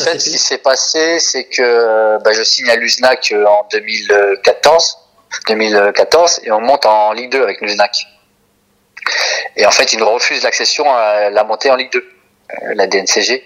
En 0.00 0.04
fait, 0.04 0.18
ce 0.18 0.30
qui 0.30 0.38
s'est 0.38 0.58
passé, 0.58 1.20
c'est 1.20 1.44
que 1.44 2.22
bah, 2.22 2.32
je 2.32 2.42
signe 2.42 2.68
à 2.70 2.76
Luznac 2.76 3.32
en 3.46 3.66
2014, 3.72 4.98
2014, 5.48 6.40
et 6.44 6.52
on 6.52 6.60
monte 6.60 6.86
en 6.86 7.12
Ligue 7.12 7.30
2 7.30 7.42
avec 7.42 7.60
Luznac. 7.60 8.06
Et 9.56 9.64
en 9.64 9.70
fait, 9.70 9.92
ils 9.92 9.98
nous 9.98 10.08
refusent 10.08 10.42
l'accession 10.42 10.92
à 10.92 11.30
la 11.30 11.44
montée 11.44 11.70
en 11.70 11.76
Ligue 11.76 11.92
2, 11.92 12.04
la 12.74 12.86
DNCG 12.86 13.42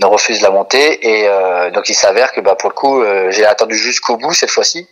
nous 0.00 0.08
refuse 0.08 0.40
la 0.40 0.50
montée 0.50 1.06
et 1.06 1.28
euh, 1.28 1.70
donc 1.70 1.88
il 1.88 1.94
s'avère 1.94 2.32
que 2.32 2.40
bah 2.40 2.54
pour 2.54 2.70
le 2.70 2.74
coup 2.74 3.02
euh, 3.02 3.30
j'ai 3.30 3.44
attendu 3.44 3.76
jusqu'au 3.76 4.16
bout 4.16 4.32
cette 4.32 4.50
fois-ci 4.50 4.88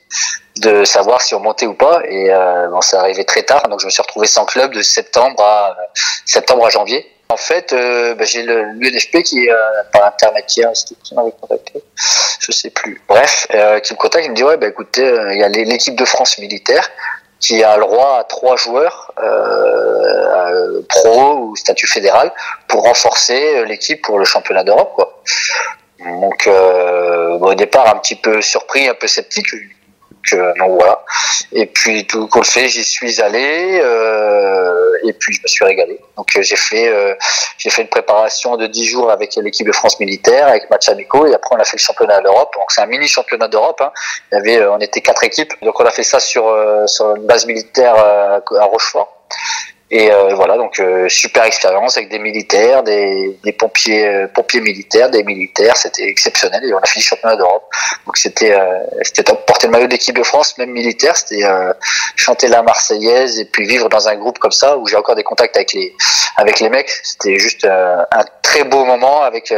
de 0.59 0.85
savoir 0.85 1.23
si 1.23 1.35
on 1.35 1.41
montait 1.41 1.67
ou 1.67 1.75
pas. 1.75 2.03
Et 2.09 2.31
euh, 2.31 2.69
bon 2.69 2.81
ça 2.81 3.01
arrivait 3.01 3.25
très 3.25 3.43
tard 3.43 3.69
donc 3.69 3.81
je 3.81 3.87
me 3.87 3.91
suis 3.91 4.03
retrouvé 4.03 4.27
sans 4.27 4.45
club 4.45 4.73
de 4.73 4.83
septembre 4.83 5.43
à 5.43 5.77
septembre 6.27 6.67
à 6.67 6.71
janvier 6.71 7.07
en 7.31 7.37
fait 7.37 7.73
bah, 7.73 8.25
j'ai 8.25 8.43
l'UNFP 8.43 9.23
qui 9.23 9.45
est 9.45 9.53
par 9.93 10.07
intermédiaire 10.07 10.73
qui 10.73 11.15
m'avait 11.15 11.33
contacté? 11.41 11.83
Je 12.41 12.53
sais 12.53 12.71
plus 12.71 13.03
bref 13.09 13.47
qui 13.83 13.93
me 13.93 13.99
contacte 13.99 14.25
il 14.27 14.31
me 14.31 14.37
dit 14.37 14.45
ouais 14.45 14.57
bah 14.57 14.69
écoutez 14.69 15.03
il 15.33 15.39
y 15.39 15.43
a 15.43 15.49
l'équipe 15.49 15.97
de 15.97 16.05
France 16.05 16.39
militaire 16.39 16.89
qui 17.41 17.63
a 17.63 17.77
le 17.77 17.83
droit 17.83 18.19
à 18.19 18.25
trois 18.25 18.57
joueurs 18.57 19.13
euh, 19.23 20.83
pro 20.89 21.35
ou 21.39 21.57
statut 21.57 21.87
fédéral 21.87 22.33
pour 22.67 22.83
renforcer 22.83 23.65
l'équipe 23.67 24.03
pour 24.03 24.19
le 24.19 24.25
championnat 24.25 24.65
d'Europe. 24.65 25.23
Donc 26.01 26.47
euh, 26.47 27.39
bon, 27.39 27.49
au 27.49 27.55
départ 27.55 27.89
un 27.89 27.99
petit 27.99 28.17
peu 28.17 28.41
surpris, 28.43 28.89
un 28.89 28.95
peu 28.95 29.07
sceptique. 29.07 29.47
Donc, 30.31 30.71
voilà. 30.73 31.05
Et 31.53 31.67
puis 31.67 32.07
tout 32.07 32.27
qu'on 32.29 32.41
le 32.41 32.45
fait, 32.45 32.69
j'y 32.69 32.85
suis 32.85 33.21
allé 33.23 33.81
euh, 33.83 34.93
et 35.05 35.13
puis 35.13 35.35
je 35.35 35.43
me 35.43 35.49
suis 35.49 35.65
régalé. 35.65 35.99
Donc 36.17 36.37
euh, 36.37 36.43
j'ai 36.43 36.57
fait 36.57 36.89
euh, 36.89 37.15
j'ai 37.57 37.71
fait 37.71 37.83
une 37.83 37.89
préparation 37.89 38.57
de 38.57 38.67
10 38.67 38.85
jours 38.85 39.11
avec 39.11 39.35
l'équipe 39.37 39.67
de 39.67 39.73
France 39.73 39.99
militaire, 39.99 40.49
avec 40.49 40.69
match 40.71 40.89
amicaux 40.89 41.27
et 41.27 41.35
après 41.35 41.57
on 41.57 41.59
a 41.59 41.65
fait 41.65 41.77
le 41.77 41.83
championnat 41.83 42.21
d'Europe. 42.21 42.53
Donc 42.55 42.71
c'est 42.71 42.83
un 42.83 42.87
mini 42.87 43.09
championnat 43.09 43.49
d'Europe. 43.49 43.81
Hein. 43.81 43.93
Il 44.33 44.35
y 44.35 44.39
avait 44.39 44.67
on 44.67 44.79
était 44.79 45.01
quatre 45.01 45.25
équipes. 45.25 45.55
Donc 45.63 45.81
on 45.81 45.85
a 45.85 45.91
fait 45.91 46.03
ça 46.03 46.21
sur 46.21 46.55
sur 46.87 47.17
une 47.17 47.27
base 47.27 47.47
militaire 47.47 47.95
à 47.97 48.65
Rochefort. 48.65 49.15
Et 49.91 50.11
euh, 50.13 50.35
voilà, 50.35 50.59
donc 50.59 50.79
euh, 50.81 51.09
super 51.09 51.45
expérience 51.45 51.97
avec 51.97 52.11
des 52.11 52.19
militaires, 52.19 52.83
des, 52.83 53.39
des 53.43 53.53
pompiers, 53.53 54.07
euh, 54.07 54.27
pompiers 54.27 54.61
militaires, 54.61 55.11
des 55.11 55.25
militaires, 55.25 55.79
c'était 55.79 56.07
exceptionnel 56.07 56.63
et 56.63 56.75
on 56.75 56.79
a 56.79 56.85
fini 56.85 57.03
championnat 57.03 57.37
d'Europe. 57.37 57.65
Donc 58.05 58.19
c'était 58.19 58.55
c'était. 59.03 59.23
Porter 59.47 59.67
le 59.67 59.73
maillot 59.73 59.87
d'équipe 59.87 60.17
de 60.17 60.23
France, 60.23 60.59
même 60.59 60.71
militaire, 60.71 61.17
c'était 61.17 61.43
chanter 62.17 62.49
la 62.49 62.63
Marseillaise 62.63 63.39
et 63.39 63.47
puis 63.47 63.67
vivre 63.67 63.89
dans 63.89 64.09
un 64.09 64.17
groupe 64.17 64.39
comme 64.39 64.53
ça 64.53 64.77
où 64.77 64.87
j'ai 64.87 64.97
encore 64.97 65.15
des 65.15 65.23
contacts 65.23 65.57
avec 65.57 65.73
les 65.73 65.95
avec 66.37 66.61
les 66.61 66.69
mecs. 66.69 66.91
C'était 67.03 67.39
juste 67.39 67.65
un 67.65 68.25
très 68.43 68.65
beau 68.65 68.85
moment 68.85 69.23
avec 69.23 69.55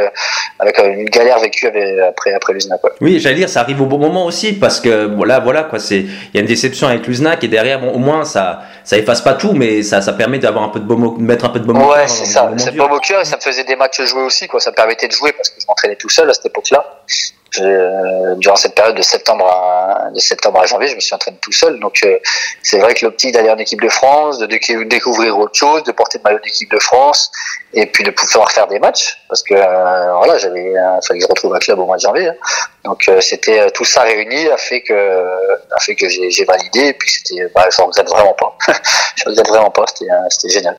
avec 0.59 0.77
une 0.79 1.09
galère 1.09 1.39
vécue 1.39 1.67
après 1.67 2.33
après 2.33 2.53
l'USNAC. 2.53 2.81
Oui, 3.01 3.19
j'allais 3.19 3.35
dire, 3.35 3.49
ça 3.49 3.61
arrive 3.61 3.81
au 3.81 3.85
bon 3.85 3.97
moment 3.97 4.25
aussi 4.25 4.53
parce 4.53 4.79
que 4.79 5.13
voilà, 5.15 5.39
voilà 5.39 5.63
quoi, 5.63 5.79
c'est 5.79 5.99
il 5.99 6.31
y 6.33 6.37
a 6.37 6.41
une 6.41 6.47
déception 6.47 6.87
avec 6.87 7.05
l'USNAC 7.07 7.43
et 7.43 7.47
derrière, 7.47 7.79
bon, 7.79 7.91
au 7.91 7.99
moins 7.99 8.23
ça 8.23 8.61
ça 8.83 8.97
efface 8.97 9.21
pas 9.21 9.33
tout, 9.33 9.53
mais 9.53 9.83
ça 9.83 10.01
ça 10.01 10.13
permet 10.21 10.37
d'avoir 10.37 10.63
un 10.65 10.69
peu 10.69 10.79
de 10.79 10.85
baume, 10.85 11.17
mettre 11.17 11.45
un 11.45 11.49
peu 11.49 11.59
de 11.59 11.65
baume 11.65 11.81
Ouais, 11.81 12.07
c'est 12.07 12.25
ça. 12.25 12.51
C'est 12.57 12.75
baume 12.75 12.91
au 12.91 12.99
cœur 12.99 13.21
et 13.21 13.25
ça 13.25 13.37
me 13.37 13.41
faisait 13.41 13.63
des 13.63 13.75
matchs 13.75 14.01
jouer 14.03 14.21
aussi, 14.21 14.47
quoi. 14.47 14.59
Ça 14.59 14.69
me 14.69 14.75
permettait 14.75 15.07
de 15.07 15.13
jouer 15.13 15.33
parce 15.33 15.49
que 15.49 15.59
je 15.59 15.65
m'entraînais 15.67 15.95
tout 15.95 16.09
seul 16.09 16.29
à 16.29 16.33
cette 16.33 16.45
époque-là. 16.45 16.85
Euh, 17.59 18.35
durant 18.35 18.55
cette 18.55 18.75
période 18.75 18.95
de 18.95 19.01
septembre 19.01 19.45
à 19.45 20.09
de 20.13 20.19
septembre 20.19 20.61
à 20.61 20.65
janvier, 20.65 20.87
je 20.87 20.95
me 20.95 21.01
suis 21.01 21.13
entraîné 21.13 21.37
tout 21.41 21.51
seul. 21.51 21.79
Donc 21.79 21.99
euh, 22.03 22.17
c'est 22.63 22.79
vrai 22.79 22.93
que 22.93 23.05
l'optique 23.05 23.33
d'aller 23.33 23.49
en 23.49 23.57
équipe 23.57 23.81
de 23.81 23.89
France, 23.89 24.39
de 24.39 24.45
découvrir 24.83 25.37
autre 25.37 25.55
chose, 25.55 25.83
de 25.83 25.91
porter 25.91 26.17
le 26.17 26.23
maillot 26.23 26.39
d'équipe 26.43 26.71
de 26.71 26.79
France, 26.79 27.29
et 27.73 27.85
puis 27.87 28.05
de 28.05 28.11
pouvoir 28.11 28.51
faire 28.51 28.67
des 28.67 28.79
matchs, 28.79 29.17
parce 29.27 29.43
que 29.43 29.53
euh, 29.53 30.13
voilà, 30.17 30.37
j'avais, 30.37 30.73
fallait 31.05 31.19
que 31.19 31.25
je 31.25 31.29
retrouve 31.29 31.53
un 31.53 31.59
club 31.59 31.79
au 31.79 31.85
mois 31.85 31.97
de 31.97 32.01
janvier. 32.01 32.29
Hein. 32.29 32.35
Donc 32.85 33.09
c'était 33.19 33.69
tout 33.71 33.85
ça 33.85 34.01
réuni 34.01 34.47
a 34.49 34.57
fait 34.57 34.81
que 34.81 34.93
a 34.93 35.79
fait 35.81 35.95
que 35.95 36.07
j'ai 36.07 36.45
validé, 36.45 36.87
et 36.87 36.93
puis 36.93 37.11
c'était, 37.11 37.47
bah, 37.53 37.65
je 37.69 37.81
regrette 37.81 38.07
vraiment 38.07 38.33
pas. 38.33 38.57
je 39.15 39.29
regrette 39.29 39.47
vraiment 39.47 39.71
pas. 39.71 39.85
C'était 39.87 40.11
c'était 40.29 40.53
génial. 40.53 40.69